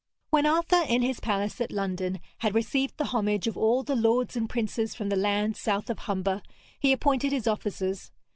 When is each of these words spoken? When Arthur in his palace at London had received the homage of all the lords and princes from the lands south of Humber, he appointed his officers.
When 0.31 0.47
Arthur 0.47 0.83
in 0.89 1.03
his 1.03 1.19
palace 1.19 1.61
at 1.61 1.71
London 1.71 2.21
had 2.39 2.55
received 2.55 2.97
the 2.97 3.05
homage 3.13 3.45
of 3.45 3.55
all 3.55 3.83
the 3.83 3.95
lords 3.95 4.35
and 4.35 4.49
princes 4.49 4.95
from 4.95 5.09
the 5.09 5.15
lands 5.15 5.59
south 5.59 5.91
of 5.91 5.99
Humber, 5.99 6.41
he 6.79 6.91
appointed 6.91 7.31
his 7.31 7.45
officers. 7.45 8.11